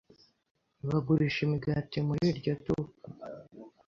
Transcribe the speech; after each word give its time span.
Bagurisha 0.89 1.39
imigati 1.47 1.97
muri 2.07 2.23
iryo 2.31 2.53
duka? 2.65 3.07